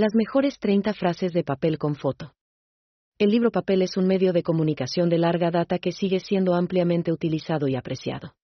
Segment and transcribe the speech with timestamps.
[0.00, 2.32] Las mejores 30 frases de papel con foto.
[3.18, 7.12] El libro papel es un medio de comunicación de larga data que sigue siendo ampliamente
[7.12, 8.34] utilizado y apreciado.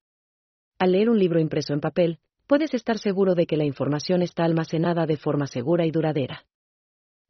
[0.79, 4.45] Al leer un libro impreso en papel, puedes estar seguro de que la información está
[4.45, 6.45] almacenada de forma segura y duradera.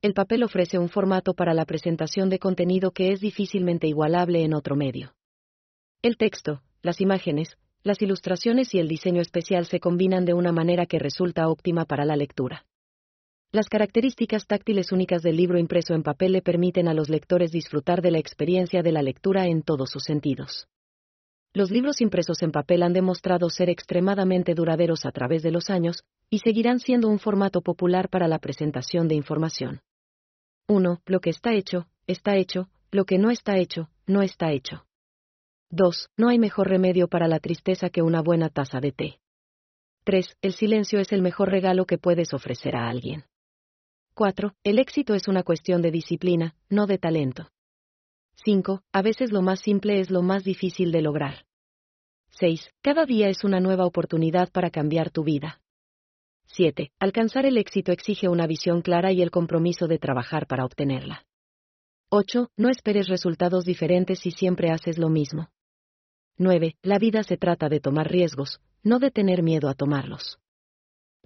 [0.02, 4.54] El papel ofrece un formato para la presentación de contenido que es difícilmente igualable en
[4.54, 5.14] otro medio.
[6.02, 10.86] El texto, las imágenes, las ilustraciones y el diseño especial se combinan de una manera
[10.86, 12.66] que resulta óptima para la lectura.
[13.52, 18.02] Las características táctiles únicas del libro impreso en papel le permiten a los lectores disfrutar
[18.02, 20.68] de la experiencia de la lectura en todos sus sentidos.
[21.54, 26.02] Los libros impresos en papel han demostrado ser extremadamente duraderos a través de los años,
[26.28, 29.80] y seguirán siendo un formato popular para la presentación de información.
[30.68, 31.00] 1.
[31.06, 34.84] Lo que está hecho, está hecho, lo que no está hecho, no está hecho.
[35.70, 36.08] 2.
[36.16, 39.20] No hay mejor remedio para la tristeza que una buena taza de té.
[40.04, 40.36] 3.
[40.42, 43.24] El silencio es el mejor regalo que puedes ofrecer a alguien.
[44.16, 44.54] 4.
[44.64, 47.50] El éxito es una cuestión de disciplina, no de talento.
[48.46, 48.82] 5.
[48.90, 51.44] A veces lo más simple es lo más difícil de lograr.
[52.30, 52.70] 6.
[52.80, 55.60] Cada día es una nueva oportunidad para cambiar tu vida.
[56.46, 56.92] 7.
[56.98, 61.26] Alcanzar el éxito exige una visión clara y el compromiso de trabajar para obtenerla.
[62.08, 62.48] 8.
[62.56, 65.50] No esperes resultados diferentes si siempre haces lo mismo.
[66.38, 66.78] 9.
[66.80, 70.38] La vida se trata de tomar riesgos, no de tener miedo a tomarlos.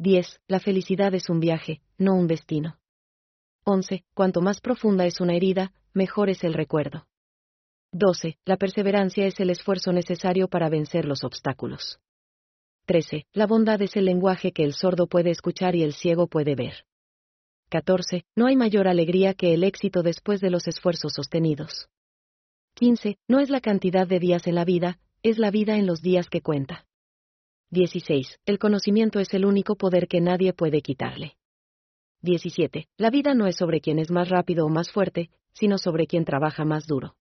[0.01, 0.41] 10.
[0.49, 2.79] La felicidad es un viaje, no un destino.
[3.65, 4.03] 11.
[4.15, 7.07] Cuanto más profunda es una herida, mejor es el recuerdo.
[7.93, 8.39] 12.
[8.47, 12.01] La perseverancia es el esfuerzo necesario para vencer los obstáculos.
[12.87, 13.27] 13.
[13.35, 16.87] La bondad es el lenguaje que el sordo puede escuchar y el ciego puede ver.
[17.69, 18.25] 14.
[18.35, 21.91] No hay mayor alegría que el éxito después de los esfuerzos sostenidos.
[22.73, 23.19] 15.
[23.29, 26.31] No es la cantidad de días en la vida, es la vida en los días
[26.31, 26.87] que cuenta.
[27.73, 28.41] 16.
[28.47, 31.37] El conocimiento es el único poder que nadie puede quitarle.
[32.23, 32.89] 17.
[32.97, 36.25] La vida no es sobre quien es más rápido o más fuerte, sino sobre quien
[36.25, 37.15] trabaja más duro.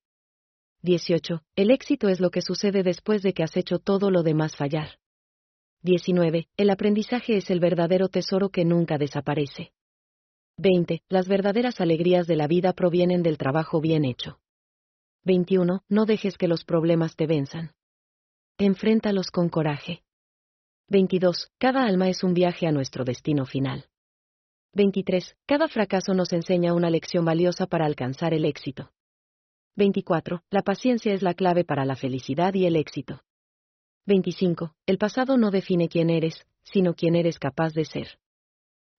[0.82, 1.44] 18.
[1.56, 4.98] El éxito es lo que sucede después de que has hecho todo lo demás fallar.
[5.84, 6.48] 19.
[6.58, 9.72] El aprendizaje es el verdadero tesoro que nunca desaparece.
[10.58, 11.04] 20.
[11.10, 14.40] Las verdaderas alegrías de la vida provienen del trabajo bien hecho.
[15.26, 15.84] 21.
[15.88, 17.74] No dejes que los problemas te venzan.
[18.58, 20.02] Enfréntalos con coraje.
[20.90, 21.52] 22.
[21.60, 23.86] Cada alma es un viaje a nuestro destino final.
[24.74, 25.36] 23.
[25.46, 28.92] Cada fracaso nos enseña una lección valiosa para alcanzar el éxito.
[29.76, 30.42] 24.
[30.50, 33.22] La paciencia es la clave para la felicidad y el éxito.
[34.08, 34.74] 25.
[34.88, 38.18] El pasado no define quién eres, sino quién eres capaz de ser.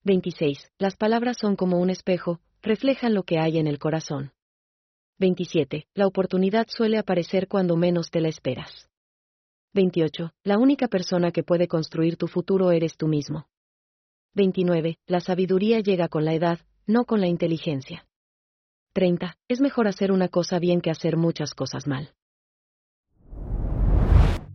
[0.05, 0.71] 26.
[0.79, 4.33] Las palabras son como un espejo, reflejan lo que hay en el corazón.
[5.19, 5.89] 27.
[5.95, 8.90] La oportunidad suele aparecer cuando menos te la esperas.
[9.75, 10.31] 28.
[10.45, 13.47] La única persona que puede construir tu futuro eres tú mismo.
[14.35, 14.97] 29.
[15.07, 18.07] La sabiduría llega con la edad, no con la inteligencia.
[18.95, 19.37] 30.
[19.49, 22.13] Es mejor hacer una cosa bien que hacer muchas cosas mal.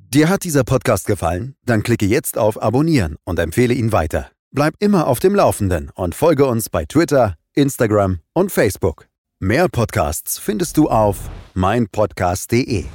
[0.10, 1.56] Dir hat dieser Podcast gefallen?
[1.66, 4.32] Dann klicke jetzt auf Abonnieren und empfehle ihn weiter.
[4.52, 9.08] Bleib immer auf dem Laufenden und folge uns bei Twitter, Instagram und Facebook.
[9.42, 12.86] Mehr Podcasts findest du auf meinpodcast.de.